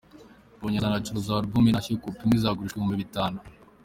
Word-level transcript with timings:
Mbonyi 0.55 0.77
azanacuruza 0.77 1.29
album 1.39 1.63
‘Intashyo’, 1.65 2.01
kopi 2.03 2.21
imwe 2.23 2.35
izagurishwa 2.37 2.75
ibihumbi 2.77 3.01
bitanu. 3.03 3.37